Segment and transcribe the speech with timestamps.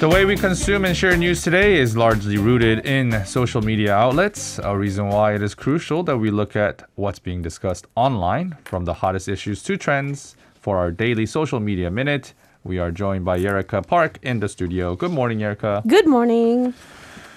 [0.00, 4.58] The way we consume and share news today is largely rooted in social media outlets,
[4.64, 8.86] a reason why it is crucial that we look at what's being discussed online, from
[8.86, 10.36] the hottest issues to trends.
[10.58, 12.32] For our daily social media minute,
[12.64, 14.94] we are joined by Yerika Park in the studio.
[14.96, 15.86] Good morning, Yerika.
[15.86, 16.74] Good morning.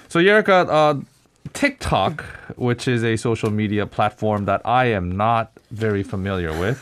[0.08, 1.00] So, Yerika, uh,
[1.52, 2.22] TikTok,
[2.56, 6.78] which is a social media platform that I am not very familiar with,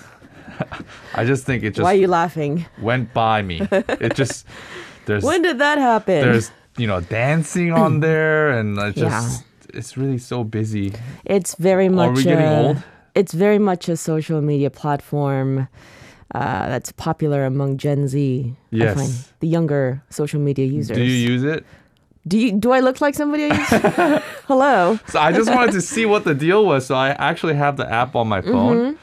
[1.15, 2.67] I just think it just Why are you laughing?
[2.81, 3.61] went by me.
[3.73, 4.47] It just
[5.07, 6.21] there's When did that happen?
[6.21, 9.09] there's you know dancing on there and it's Yeah.
[9.09, 10.93] just it's really so busy
[11.25, 12.09] it's very much.
[12.09, 12.83] Are we getting old?
[13.15, 15.69] It's very much a social media platform
[16.35, 18.17] uh, that's popular among Gen Z.
[18.55, 18.95] I Yes.
[18.97, 20.97] find, the younger social media users.
[20.97, 21.65] do you use it
[22.27, 22.53] Do you?
[22.53, 24.23] Do I look like somebody I use?
[24.51, 24.99] Hello.
[25.09, 27.89] so i just wanted to see what the deal was so i actually have the
[27.91, 28.97] app on my phone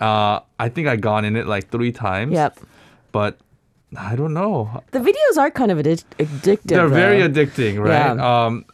[0.00, 2.42] uh i think i gone in it like three times Mm-hmm.
[2.42, 2.60] Yep.
[3.12, 3.38] but
[3.96, 6.62] i don't know The videos are kind of addic- addictive.
[6.74, 8.44] they're very addicting right Yeah.
[8.46, 8.64] um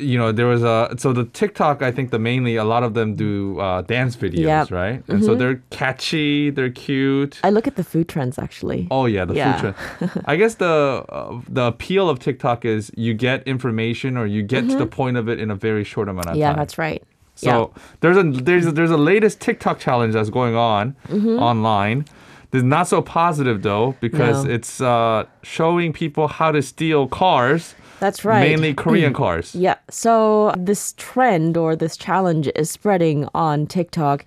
[0.00, 2.94] you know there was a so the tiktok i think the mainly a lot of
[2.94, 4.66] them do uh, dance videos Yep.
[4.66, 4.74] Mm-hmm.
[4.74, 8.88] right and so they're catchy they're cute I look at the food trends actually.
[8.90, 9.52] Oh yeah, the Yeah.
[9.60, 10.22] food trend.
[10.32, 10.66] I guess the
[11.08, 15.16] uh, the appeal of TikTok is you get information or you get to the point
[15.16, 16.40] of it in a very short amount of Mm-hmm.
[16.40, 17.02] yeah, that's right.
[17.34, 21.38] So there's a there's a, there's a latest TikTok challenge that's going on Mm-hmm.
[21.50, 22.04] online.
[22.50, 24.50] This is not so positive though because No.
[24.50, 28.48] it's uh, showing people how to steal cars, That's right.
[28.48, 29.54] Mainly Korean cars.
[29.54, 29.76] Yeah.
[29.90, 34.24] So this trend or this challenge is spreading on TikTok.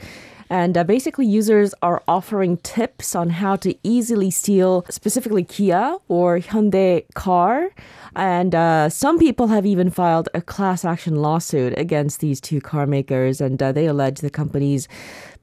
[0.49, 6.37] And uh, basically, users are offering tips on how to easily steal specifically Kia or
[6.39, 7.69] Hyundai car.
[8.15, 12.85] And uh, some people have even filed a class action lawsuit against these two car
[12.85, 13.42] makers.
[13.42, 14.87] And uh, they allege the companies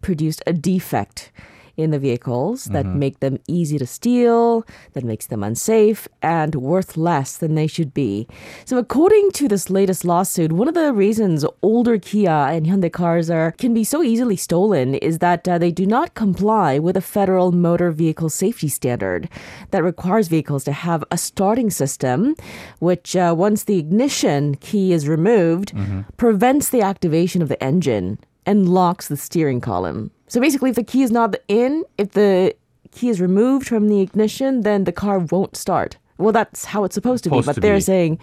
[0.01, 1.33] produced a defect
[1.81, 6.97] in the vehicles that make them easy to steal, that makes them unsafe, and worth
[6.97, 8.27] less than they should be.
[8.65, 13.31] So, according to this latest lawsuit, one of the reasons older Kia and Hyundai cars
[13.31, 17.01] are can be so easily stolen is that uh, they do not comply with a
[17.01, 19.29] federal motor vehicle safety standard
[19.71, 22.35] that requires vehicles to have a starting system,
[22.79, 25.73] which uh, once the ignition key is removed,
[26.17, 30.11] prevents the activation of the engine and locks the steering column.
[30.29, 32.55] So basically, if the key is not in, if the
[32.93, 35.97] key is removed from the ignition, then the car won't start.
[36.19, 37.47] Well, that's how it's supposed to Supposed be.
[37.47, 37.81] But to they're be.
[37.81, 38.19] saying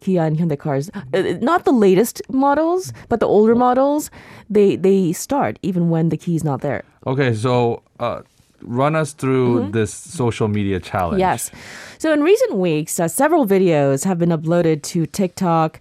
[0.00, 4.10] Kia and Hyundai cars, uh, not the latest models, but the older models,
[4.50, 6.84] they they start even when the key is not there.
[7.06, 8.20] Okay, so uh,
[8.60, 11.22] run us through this social media challenge.
[11.22, 11.32] Mm-hmm.
[11.32, 11.50] Yes.
[11.98, 15.80] So in recent weeks, uh, several videos have been uploaded to TikTok.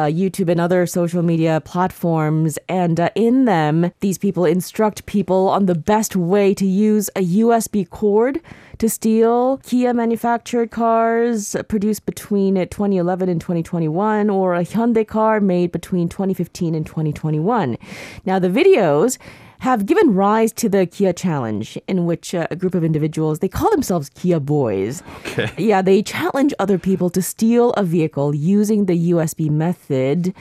[0.00, 5.46] Uh, YouTube and other social media platforms, and uh, in them, these people instruct people
[5.50, 8.40] on the best way to use a USB cord
[8.78, 15.38] to steal Kia manufactured cars produced between uh, 2011 and 2021, or a Hyundai car
[15.38, 17.76] made between 2015 and 2021.
[18.24, 19.18] Now, the videos
[19.60, 23.48] have given rise to the Kia Challenge, in which uh, a group of individuals, they
[23.48, 25.02] call themselves Kia Boys.
[25.20, 25.52] Okay.
[25.58, 30.34] Yeah, they challenge other people to steal a vehicle using the USB method.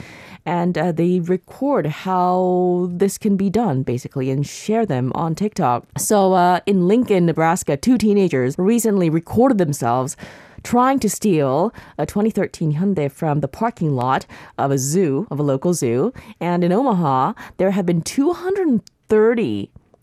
[0.46, 5.86] And uh, they record how this can be done, basically, and share them on TikTok.
[5.98, 10.16] So, uh, in Lincoln, Nebraska, two teenagers recently recorded themselves
[10.64, 14.26] trying to steal a 2013 Hyundai from the parking lot
[14.58, 16.14] of a zoo, of a local zoo.
[16.40, 18.99] And in Omaha, there have been 230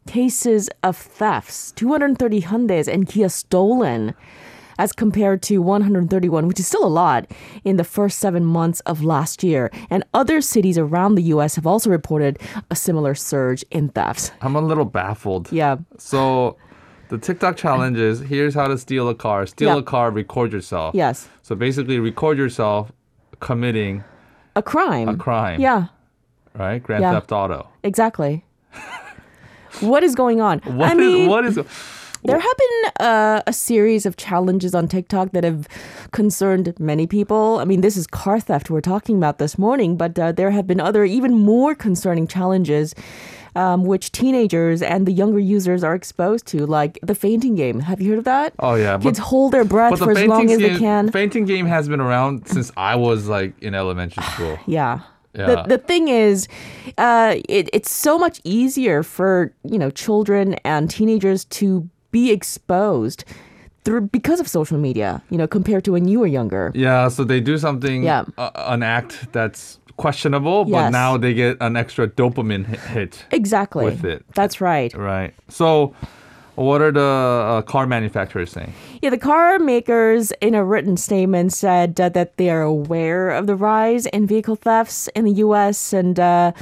[0.06, 4.14] cases of thefts, 230 Hyundais and Kia stolen.
[4.78, 7.30] As compared to 131, which is still a lot,
[7.64, 9.70] in the first seven months of last year.
[9.88, 12.38] And other cities around the US have also reported
[12.70, 14.32] a similar surge in thefts.
[14.42, 15.50] I'm a little baffled.
[15.50, 15.76] Yeah.
[15.96, 16.58] So
[17.08, 19.46] the TikTok challenge is here's how to steal a car.
[19.46, 19.78] Steal Yeah.
[19.78, 20.94] a car, record yourself.
[20.94, 21.26] Yes.
[21.40, 22.92] So basically record yourself
[23.40, 24.04] committing
[24.56, 25.08] A crime.
[25.08, 25.58] a crime.
[25.58, 25.86] Yeah.
[26.54, 26.82] Right?
[26.82, 27.12] Grand Yeah.
[27.14, 27.68] Theft Auto.
[27.82, 28.44] Exactly.
[29.80, 30.58] what is going on?
[30.60, 31.58] What I is- mean, what is
[32.24, 35.68] there have been uh, a series of challenges on TikTok that have
[36.10, 37.58] concerned many people.
[37.60, 40.66] I mean, this is car theft we're talking about this morning, but uh, there have
[40.66, 42.94] been other, even more concerning challenges.
[43.54, 47.80] Um, which teenagers and the younger users are exposed to, like the fainting game.
[47.80, 48.52] Have you heard of that?
[48.58, 51.10] Oh yeah, Kids hold their breath but the for as long as fainting they can.
[51.10, 54.58] fainting game has been around since I was like in elementary school.
[54.66, 55.00] Yeah.
[55.38, 55.46] Yeah.
[55.46, 56.48] The, the thing is,
[56.98, 63.24] uh, it, it's so much easier for you know children and teenagers to be exposed
[63.84, 66.72] through because of social media, you know, compared to when you were younger.
[66.74, 68.24] Yeah, so they do something, Yeah.
[68.36, 70.92] uh, an act that's questionable, but Yes.
[70.92, 73.84] now they get an extra dopamine hit, hit Exactly.
[73.84, 74.24] with it.
[74.34, 74.92] That's right.
[74.94, 75.34] Right.
[75.48, 75.94] So,
[76.56, 78.72] what are the uh, car manufacturers saying?
[79.02, 83.46] Yeah, the car makers in a written statement said uh, that they are aware of
[83.46, 86.52] the rise in vehicle thefts in the US and uh,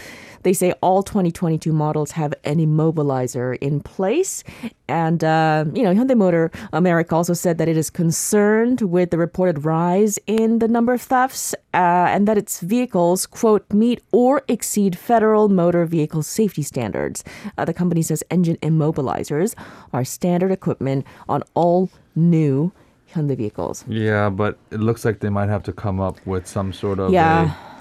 [0.44, 4.44] they say all 2022 models have an immobilizer in place.
[4.88, 9.18] And, uh, you know, Hyundai Motor America also said that it is concerned with the
[9.18, 14.42] reported rise in the number of thefts uh, and that its vehicles, quote, meet or
[14.48, 17.24] exceed federal motor vehicle safety standards.
[17.58, 19.54] Uh, the company says engine immobilizers
[19.92, 22.70] are standard equipment on all new
[23.14, 23.84] Hyundai vehicles.
[23.88, 27.12] Yeah, but it looks like they might have to come up with some sort of
[27.12, 27.54] Yeah.
[27.54, 27.73] a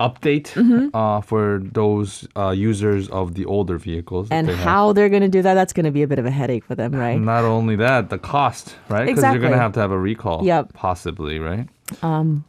[0.00, 0.94] update Mm-hmm.
[0.96, 4.28] uh, for those uh, users of the older vehicles.
[4.30, 4.64] And they have.
[4.64, 6.64] how they're going to do that, that's going to be a bit of a headache
[6.64, 7.20] for them, right?
[7.20, 9.06] Not only that, the cost, right?
[9.06, 10.44] Because you're going to have to have a recall.
[10.44, 10.72] Yep.
[10.74, 11.68] Possibly, right?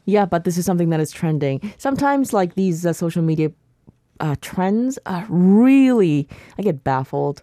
[0.06, 1.74] Yeah, but this is something that is trending.
[1.78, 3.52] Sometimes, like these uh, social media
[4.20, 6.28] uh, trends, are really,
[6.58, 7.42] I get baffled.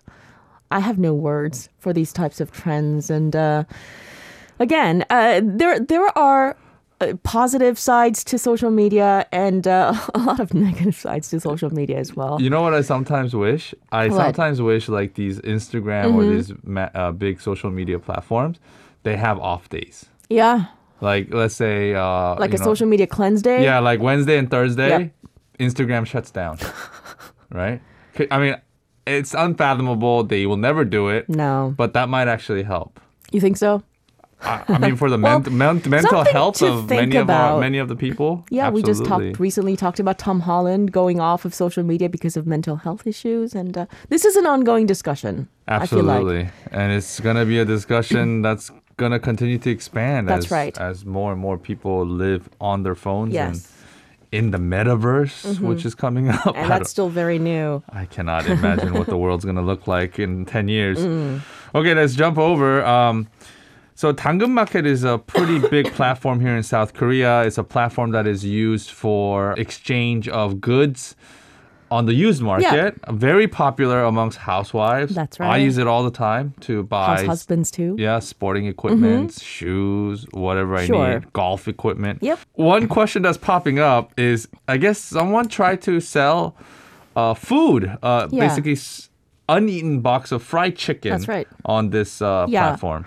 [0.71, 3.11] I have no words for these types of trends.
[3.11, 3.65] And uh,
[4.59, 6.57] again, uh, there there are
[7.23, 11.99] positive sides to social media and uh, a lot of negative sides to social media
[11.99, 12.41] as well.
[12.41, 13.75] You know what I sometimes wish?
[13.93, 14.11] I What?
[14.11, 14.17] Mm-hmm.
[14.25, 18.59] sometimes wish like these Instagram or these ma- uh, big social media platforms,
[19.05, 20.07] they have off days.
[20.29, 20.67] Yeah,
[21.01, 23.63] Like let's say uh, like a know- social media cleanse day.
[23.63, 25.13] Yeah, like Wednesday and Thursday, Yep.
[25.61, 26.59] Instagram shuts down.
[27.53, 27.81] right?
[28.31, 28.57] I mean,
[29.07, 30.25] it's unfathomable.
[30.25, 31.29] They will never do it.
[31.29, 33.01] No, But that might actually help.
[33.33, 33.83] you think so?
[34.41, 37.79] I, I mean, for the Well, ment- ment- mental health of many of our, many
[37.79, 38.45] of the people.
[38.51, 42.37] Yeah, we just talked recently talked about Tom Holland going off of social media because
[42.37, 45.49] of mental health issues, and uh, this is an ongoing discussion.
[45.67, 46.17] I feel like.
[46.19, 50.29] Absolutely, and it's gonna be a discussion that's gonna continue to expand.
[50.29, 50.79] That's as, right.
[50.79, 53.65] As more and more people live on their phones Yes, Mm-hmm.
[53.65, 53.75] and
[54.31, 56.55] in the metaverse, which is coming up.
[56.55, 57.83] And that's still very new.
[57.91, 60.99] I cannot imagine what the world's gonna look like in ten years.
[60.99, 61.41] Mm.
[61.75, 62.85] Okay, let's jump over.
[62.85, 63.27] Um,
[63.99, 67.43] so 당근 Market is a pretty big platform here in South Korea.
[67.43, 71.17] It's a platform that is used for exchange of goods
[71.91, 72.95] on the used market.
[72.95, 73.13] Yeah.
[73.13, 75.15] Very popular amongst housewives.
[75.17, 75.55] That's right.
[75.55, 77.97] I use it all the time to buy House husbands too.
[77.99, 80.93] yeah, sporting equipment, shoes, whatever I Mm-hmm.
[80.95, 81.15] Sure.
[81.21, 82.19] need, golf equipment.
[82.23, 82.39] Yep.
[82.55, 86.55] One question that's popping up is I guess someone tried to sell
[87.17, 88.47] uh, food, uh, Yeah.
[88.47, 88.77] basically
[89.49, 91.49] uneaten box of fried chicken That's right.
[91.65, 92.69] on this uh, Yeah.
[92.69, 93.07] platform.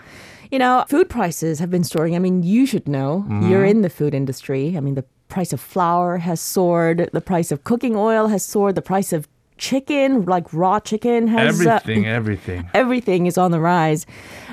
[0.52, 2.14] You know, food prices have been soaring.
[2.14, 3.26] I mean, you should know.
[3.28, 3.50] Mm-hmm.
[3.50, 4.76] You're in the food industry.
[4.76, 7.10] I mean, the price of flour has soared.
[7.14, 8.76] The price of cooking oil has soared.
[8.76, 9.30] The price of
[9.62, 12.70] chicken, like raw chicken, has uh, Everything, everything.
[12.74, 14.06] everything is on the rise,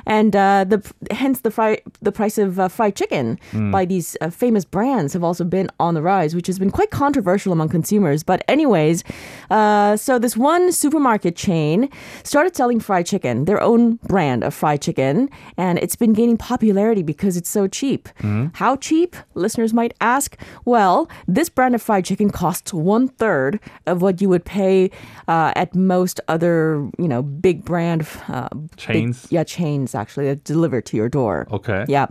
[0.06, 0.78] and uh, the
[1.10, 3.70] hence the fry the price of uh, fried chicken Hmm.
[3.76, 6.90] by these uh, famous brands have also been on the rise, which has been quite
[6.90, 8.22] controversial among consumers.
[8.22, 9.02] But anyways,
[9.50, 11.88] uh, so this one supermarket chain
[12.22, 17.02] started selling fried chicken, their own brand of fried chicken, and it's been gaining popularity
[17.02, 18.08] because it's so cheap.
[18.20, 18.46] Hmm.
[18.54, 19.16] How cheap?
[19.34, 20.36] Listeners might ask.
[20.66, 24.90] Well, this brand of fried chicken costs one third of what you would pay
[25.28, 29.26] uh, at most other, you know, big brand uh, big- Chains?
[29.30, 31.46] yeah, chains actually that deliver to your door.
[31.52, 31.84] Okay.
[31.88, 32.06] Yeah.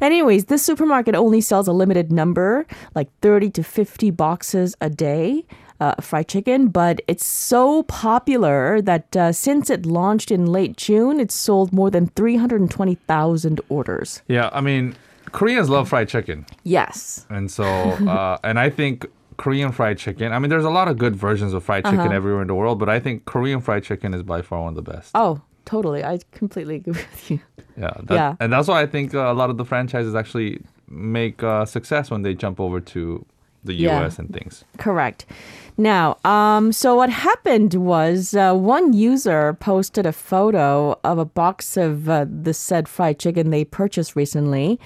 [0.00, 5.44] Anyways, this supermarket only sells a limited number, like 30 to 50 boxes a day.
[5.80, 11.18] Uh, fried chicken, but it's so popular that uh, since it launched in late June,
[11.18, 14.22] it's sold more than 320,000 orders.
[14.28, 14.94] Yeah, I mean,
[15.32, 16.46] Koreans love fried chicken.
[16.62, 17.26] Yes.
[17.30, 19.06] And so, uh, and I think
[19.42, 22.14] Korean fried chicken, I mean, there's a lot of good versions of fried chicken Uh-huh.
[22.20, 24.84] everywhere in the world, but I think Korean fried chicken is by far one of
[24.84, 25.10] the best.
[25.16, 26.04] Oh, totally.
[26.04, 27.40] I completely agree with you.
[27.76, 28.36] Yeah, that, Yeah.
[28.38, 32.08] and that's why I think uh, a lot of the franchises actually make uh, success
[32.08, 33.26] when they jump over to
[33.64, 33.98] the Yeah.
[34.00, 34.18] U.S.
[34.20, 34.64] and things.
[34.78, 35.26] Correct.
[35.78, 41.76] Now, um, so what happened was uh, one user posted a photo of a box
[41.76, 44.78] of uh, the said fried chicken they purchased recently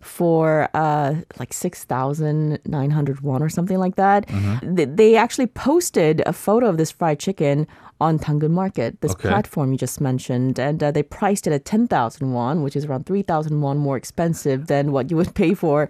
[0.00, 4.26] for uh, like 6,900 won or something like that.
[4.76, 7.66] Th- They actually posted a photo of this fried chicken
[8.00, 9.28] on Danggeun Market, this Okay.
[9.28, 13.06] platform you just mentioned, and uh, they priced it at 10,000 won, which is around
[13.06, 15.88] 3,000 won more expensive than what you would pay for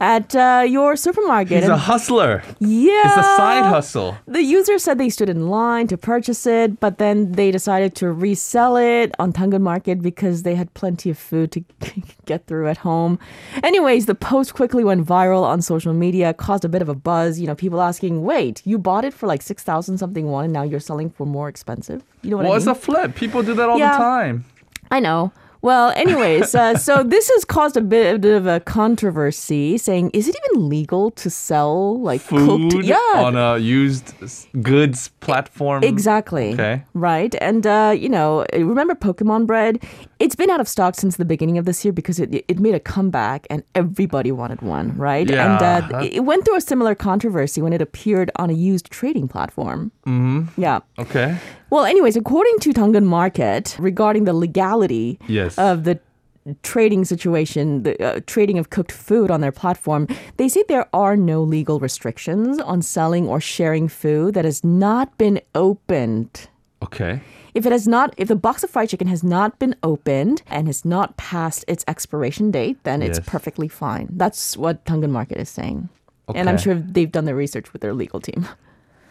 [0.00, 1.60] at uh, your supermarket.
[1.64, 2.42] He's a hustler.
[2.60, 3.02] yeah.
[3.04, 3.89] It's a side hustle.
[4.26, 8.10] The user said they stood in line to purchase it, but then they decided to
[8.12, 11.64] resell it on Danggeun Market because they had plenty of food to
[12.26, 13.18] get through at home.
[13.62, 17.38] Anyways, the post quickly went viral on social media, caused a bit of a buzz.
[17.40, 20.62] You know, people asking, wait, you bought it for like 6,000 something won and now
[20.62, 22.02] you're selling for more expensive?
[22.22, 22.66] You know what Well, I mean?
[22.66, 23.14] Well, it's a flip.
[23.14, 23.92] People do that all Yeah.
[23.92, 24.44] the time.
[24.90, 25.32] I know.
[25.62, 30.34] Well, anyways, uh, so this has caused a bit of a controversy, saying, is it
[30.50, 32.84] even legal to sell like Food cooked?
[32.84, 34.14] Yeah, on a used
[34.62, 35.84] goods platform.
[35.84, 36.54] Exactly.
[36.54, 36.82] Okay.
[36.94, 37.34] Right.
[37.40, 39.82] And, uh, you know, remember Pokemon bread?
[40.20, 42.74] It's been out of stock since the beginning of this year because it, it made
[42.74, 45.28] a comeback and everybody wanted one, right?
[45.28, 45.54] Yeah.
[45.54, 49.28] And uh, it went through a similar controversy when it appeared on a used trading
[49.28, 49.90] platform.
[50.06, 50.60] Mm-hmm.
[50.60, 50.80] Yeah.
[50.98, 51.38] Okay.
[51.70, 55.56] Well, anyways, according to Danggeun Market, regarding the legality Yes.
[55.56, 55.98] of the
[56.62, 61.16] trading situation, the uh, trading of cooked food on their platform, they say there are
[61.16, 66.48] no legal restrictions on selling or sharing food that has not been opened.
[66.82, 67.22] Okay.
[67.54, 70.66] If it has not, if the box of fried chicken has not been opened and
[70.68, 73.28] has not passed its expiration date, then it's Yes.
[73.28, 74.08] perfectly fine.
[74.10, 75.88] That's what Danggeun Market is saying.
[76.34, 78.46] And I'm sure they've done their research with their legal team.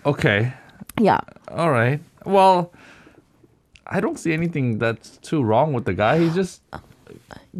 [0.05, 0.53] Okay.
[0.97, 1.19] Yeah.
[1.51, 1.99] All right.
[2.25, 2.71] Well,
[3.85, 6.19] I don't see anything that's too wrong with the guy.
[6.19, 6.61] He's just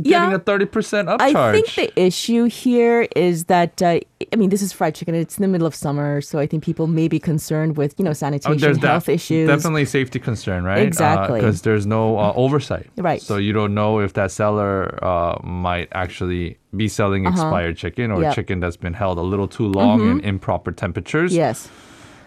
[0.02, 0.34] getting Yeah.
[0.36, 1.20] a 30% upcharge.
[1.36, 4.00] I think the issue here is that uh,
[4.34, 5.16] I mean this is fried chicken.
[5.16, 8.04] It's in the middle of summer, so I think people may be concerned with you
[8.06, 9.48] know Oh, sanitation, there's health def- issues.
[9.48, 10.80] Definitely safety concern, right?
[10.82, 11.40] Exactly.
[11.40, 12.88] Because there's no uh, oversight.
[12.98, 13.22] Right.
[13.22, 18.16] So you don't know if that seller uh, might actually be selling expired chicken or
[18.16, 18.22] Uh-huh.
[18.22, 18.30] Yep.
[18.32, 18.36] Mm-hmm.
[18.42, 21.34] chicken that's been held a little too long in improper temperatures.
[21.36, 21.68] Yes.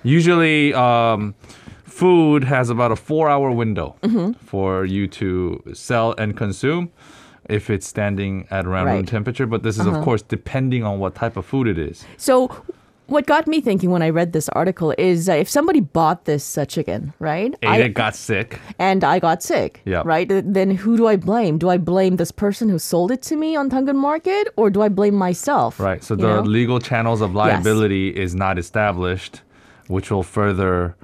[0.04, 1.34] Usually, um,
[2.00, 4.32] food has about a four-hour window Mm-hmm.
[4.52, 6.90] for you to sell and consume
[7.48, 9.04] if it's standing at around room Right.
[9.08, 9.16] Uh-huh.
[9.18, 9.46] temperature.
[9.46, 12.04] But this is, of course, depending on what type of food it is.
[12.16, 12.32] So
[13.08, 16.56] what got me thinking when I read this article is uh, if somebody bought this
[16.56, 17.52] uh, chicken, right?
[17.62, 18.58] Ate I- it, got sick.
[18.78, 19.82] and I got sick.
[19.84, 20.02] Yeah.
[20.04, 20.26] Right?
[20.30, 21.58] Then who do I blame?
[21.58, 24.80] Do I blame this person who sold it to me on Danggeun Market or do
[24.82, 25.78] I blame myself?
[25.78, 26.02] Right.
[26.02, 26.40] So the know?
[26.58, 29.42] legal channels of liability is not established,
[29.88, 30.94] which will further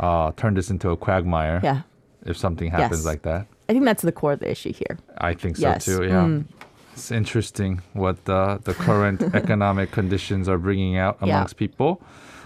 [0.00, 1.82] uh, turn this into a quagmire Yeah.
[2.26, 3.06] if something happens Yes.
[3.06, 3.46] like that.
[3.68, 4.98] I think that's the core of the issue here.
[5.18, 5.84] I think so Yes.
[5.84, 6.02] too.
[6.04, 6.24] Yeah.
[6.24, 6.44] Mm.
[6.92, 11.34] It's interesting what the, the current economic conditions are bringing out Yeah.
[11.36, 12.00] amongst people.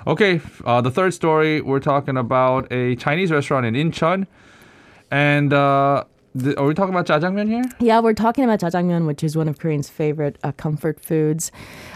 [0.07, 4.27] Okay, uh, the third story we're talking about a Chinese restaurant in Incheon,
[5.11, 6.05] and uh,
[6.57, 7.65] are we talking about jjajangmyeon here?
[7.81, 11.51] Yeah, we're talking about jjajangmyeon, which is one of Koreans' favorite uh, comfort foods.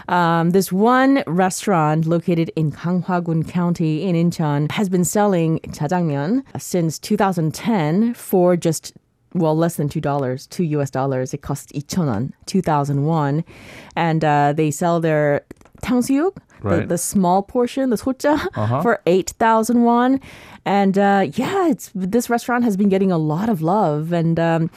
[0.07, 6.99] Um, this one restaurant located in Ganghwa County in Incheon has been selling jjajangmyeon since
[6.99, 8.93] 2010 for just
[9.33, 10.91] well, less than two dollars, two U.S.
[10.91, 11.33] dollars.
[11.33, 13.43] It costs 2,000won, 2,001,
[13.95, 15.43] and uh, they sell their
[15.81, 16.03] 탕
[16.63, 18.39] 수육, the, the small portion, the soja,
[18.81, 20.19] for 8,000 won.
[20.65, 24.13] And uh, yeah, it's this restaurant has been getting a lot of love.
[24.13, 24.69] And um,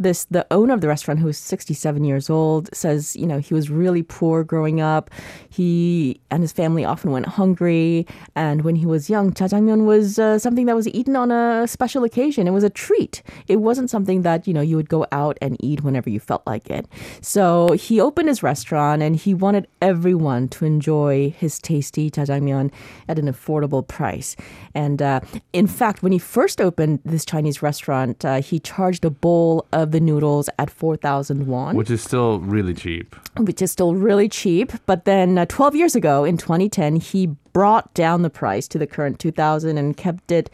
[0.00, 3.54] this the owner of the restaurant, who is 67 years old, says you know he
[3.54, 5.10] was really poor growing up.
[5.48, 8.06] He and his family often went hungry.
[8.34, 12.02] And when he was young, jjajangmyeon was uh, something that was eaten on a special
[12.02, 12.48] occasion.
[12.48, 13.22] It was a treat.
[13.46, 16.46] It wasn't something that you know you would go out and eat whenever you felt
[16.46, 16.88] like it.
[17.20, 22.72] So he opened his restaurant and he wanted everyone to enjoy his tasty jjajangmyeon
[23.06, 24.34] at an affordable price.
[24.74, 25.20] And uh,
[25.52, 29.89] in fact, when he first opened this Chinese restaurant, uh, he charged a bowl of
[29.92, 33.14] the noodles at 4,000 won, Which is still really cheap.
[33.38, 34.72] which is still really cheap.
[34.86, 38.86] But then uh, 12 years ago, in 2010, he brought down the price to the
[38.86, 40.50] current 2,000 and kept it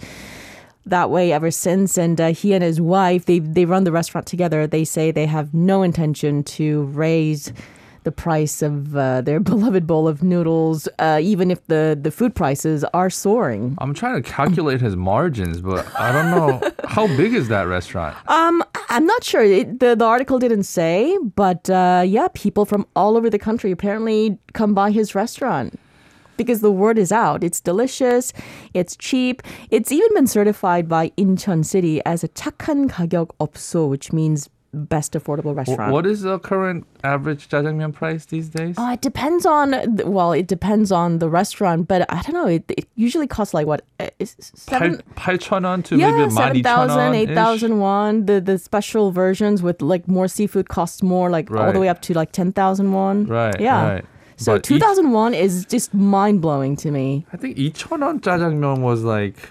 [0.85, 1.99] that way ever since.
[1.99, 4.67] And uh, he and his wife, they they run the restaurant together.
[4.67, 7.53] They say they have no intention to raise
[8.06, 12.34] the price of uh, their beloved bowl of noodles, uh, even if the the food
[12.36, 13.76] prices are soaring.
[13.78, 18.18] I'm trying to calculate his margins, but I don't know how big is that restaurant.
[18.28, 19.44] Um, I'm not sure.
[19.44, 23.72] It, the the article didn't say, but uh, yeah, people from all over the country
[23.72, 25.80] apparently come by his restaurant.
[26.38, 27.44] Because the word is out.
[27.44, 28.34] It's delicious.
[28.74, 29.44] It's cheap.
[29.70, 35.15] It's even been certified by Incheon City as a 착한 가격 업소, which means best
[35.15, 35.93] affordable restaurant.
[35.93, 38.77] what is the current average jjajangmyeon price these days?
[38.79, 42.47] Uh, it depends on well, it depends on the restaurant, but I don't know.
[42.47, 45.03] It, it usually costs like what uh, seven.
[45.17, 48.27] 8,000원 to Yeah, maybe 7,000, 8,000 won.
[48.27, 51.73] The the special versions with like more seafood costs more, like all Right.
[51.75, 53.27] the way up to like 10,000 won.
[53.27, 53.89] Right, Yeah.
[53.95, 54.05] right.
[54.37, 57.25] So But each- 2,000 won is just mind blowing to me.
[57.33, 59.49] I think 2,000원 jjajangmyeon was like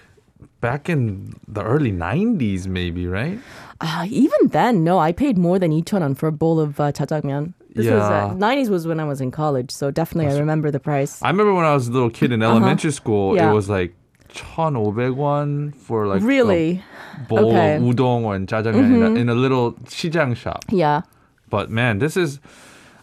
[0.61, 3.39] back in the early 90s maybe, right?
[3.81, 4.99] Uh, even then, no.
[4.99, 7.53] I paid more than Ichonan for a bowl of uh, jjajangmyeon.
[7.75, 7.95] This yeah.
[7.95, 10.79] was uh, 90s was when I was in college, so definitely That's I remember the
[10.79, 11.21] price.
[11.21, 12.51] I remember when I was a little kid in uh-huh.
[12.51, 12.95] elementary uh-huh.
[12.95, 13.51] school, yeah.
[13.51, 13.93] it was like
[14.29, 16.83] 1,500 for like really
[17.27, 17.75] bowl okay.
[17.75, 19.05] of udon and jjajangmyeon mm-hmm.
[19.05, 20.63] in, in, a, little shijang shop.
[20.69, 21.01] Yeah.
[21.49, 22.39] But man, this is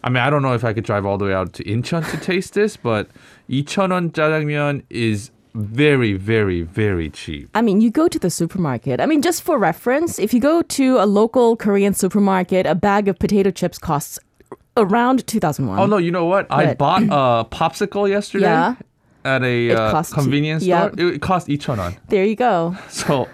[0.04, 2.10] I mean, I don't know if I could drive all the way out to Incheon
[2.10, 3.08] to taste this, but
[3.48, 7.48] Icheon jjajangmyeon is very, very, very cheap.
[7.54, 9.00] I mean, you go to the supermarket.
[9.00, 13.08] I mean, just for reference, if you go to a local Korean supermarket, a bag
[13.08, 14.18] of potato chips costs
[14.76, 15.78] around 2001.
[15.78, 16.46] Oh no, you know what?
[16.50, 18.74] I bought a popsicle yesterday Yeah.
[19.24, 20.90] at a uh, convenience yeah.
[20.90, 21.08] store.
[21.08, 21.96] It, it cost 2,000원.
[22.08, 22.76] There you go.
[22.88, 23.28] So,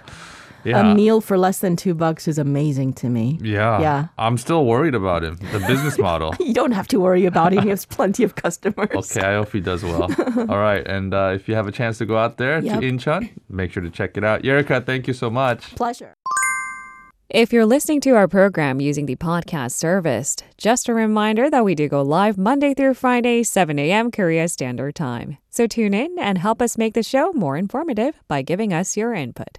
[0.66, 3.38] A meal for less than two bucks is amazing to me.
[3.42, 3.80] Yeah.
[3.80, 4.06] Yeah.
[4.18, 5.36] I'm still worried about him.
[5.52, 6.34] The business model.
[6.40, 7.62] You don't have to worry about him.
[7.62, 8.90] He has plenty of customers.
[8.92, 10.02] Okay, I hope he does well.
[10.48, 12.80] All right, and uh, if you have a chance to go out there Yep.
[12.80, 14.42] to Incheon, make sure to check it out.
[14.42, 15.74] Yerika, thank you so much.
[15.76, 16.14] Pleasure.
[17.30, 21.74] If you're listening to our program using the podcast service, just a reminder that we
[21.74, 24.10] do go live Monday through Friday, 7 a.m.
[24.10, 25.36] Korea Standard Time.
[25.50, 29.12] So tune in and help us make the show more informative by giving us your
[29.12, 29.58] input.